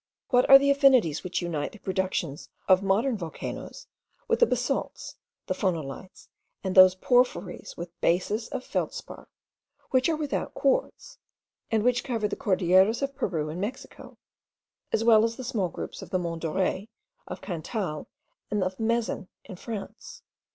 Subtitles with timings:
[0.29, 3.85] What are the affinities which unite the productions of modern volcanoes
[4.27, 6.27] with the basalts, the phonolites,
[6.63, 9.27] and those porphyries with bases of feldspar,
[9.91, 11.19] which are without quartz,
[11.69, 14.17] and which cover the Cordilleras of Peru and Mexico,
[14.91, 16.87] as well as the small groups of the Monts Dores,
[17.27, 18.07] of Cantal,
[18.49, 20.23] and of Mezen in France?